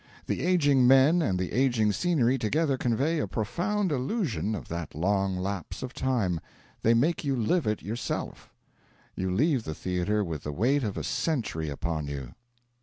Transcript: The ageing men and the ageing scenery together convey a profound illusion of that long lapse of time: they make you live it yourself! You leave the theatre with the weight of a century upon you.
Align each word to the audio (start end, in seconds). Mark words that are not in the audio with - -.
The 0.25 0.41
ageing 0.41 0.87
men 0.87 1.21
and 1.21 1.37
the 1.37 1.51
ageing 1.51 1.91
scenery 1.91 2.39
together 2.39 2.75
convey 2.75 3.19
a 3.19 3.27
profound 3.27 3.91
illusion 3.91 4.55
of 4.55 4.67
that 4.69 4.95
long 4.95 5.37
lapse 5.37 5.83
of 5.83 5.93
time: 5.93 6.39
they 6.81 6.95
make 6.95 7.23
you 7.23 7.35
live 7.35 7.67
it 7.67 7.83
yourself! 7.83 8.49
You 9.15 9.29
leave 9.29 9.63
the 9.63 9.75
theatre 9.75 10.23
with 10.23 10.41
the 10.41 10.51
weight 10.51 10.83
of 10.83 10.97
a 10.97 11.03
century 11.03 11.69
upon 11.69 12.07
you. 12.07 12.33